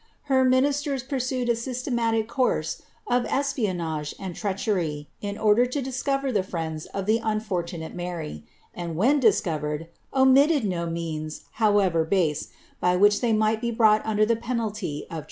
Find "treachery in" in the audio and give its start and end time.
4.35-5.37